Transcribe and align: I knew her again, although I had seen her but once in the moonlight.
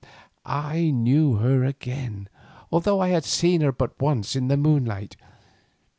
I 0.47 0.89
knew 0.89 1.35
her 1.35 1.63
again, 1.63 2.27
although 2.71 2.99
I 3.01 3.09
had 3.09 3.23
seen 3.23 3.61
her 3.61 3.71
but 3.71 4.01
once 4.01 4.35
in 4.35 4.47
the 4.47 4.57
moonlight. 4.57 5.15